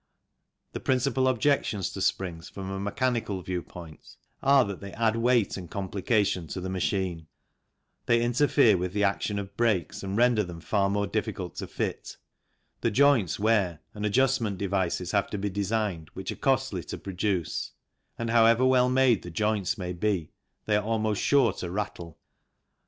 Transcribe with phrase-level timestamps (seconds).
[0.71, 5.57] The principal objections to springs from a mechanical view point are that they add weight
[5.57, 7.27] and complication to the machine;
[8.07, 12.17] they interfere with the action of brakes and render them far more difficult to fit;
[12.79, 17.73] the joints wear and adjustment devices have to be designed, which are costly to produce,
[18.17, 20.31] and however well made the joints may be,
[20.65, 22.17] they are almost sure to rattle.